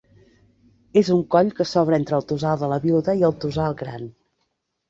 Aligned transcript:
És 1.01 1.11
un 1.15 1.19
coll 1.35 1.51
que 1.59 1.67
s'obre 1.73 1.99
entre 2.03 2.19
el 2.21 2.27
Tossal 2.31 2.57
de 2.63 2.71
la 2.75 2.81
Viuda 2.87 3.19
i 3.21 3.25
el 3.31 3.37
Tossal 3.45 3.81
Gran. 3.83 4.09